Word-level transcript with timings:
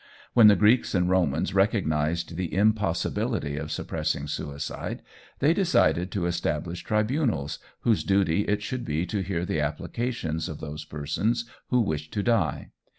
When 0.33 0.47
the 0.47 0.55
Greeks 0.55 0.95
and 0.95 1.07
Romans 1.11 1.53
recognised 1.53 2.35
the 2.35 2.51
impossibility 2.51 3.55
of 3.55 3.71
suppressing 3.71 4.25
suicide, 4.27 5.03
they 5.37 5.53
decided 5.53 6.09
to 6.13 6.25
establish 6.25 6.81
tribunals, 6.83 7.59
whose 7.81 8.03
duty 8.03 8.41
it 8.45 8.63
should 8.63 8.83
be 8.83 9.05
to 9.05 9.21
hear 9.21 9.45
the 9.45 9.59
applications 9.61 10.49
of 10.49 10.59
those 10.59 10.85
persons 10.85 11.45
who 11.67 11.81
wished 11.81 12.11
to 12.13 12.23
die. 12.23 12.71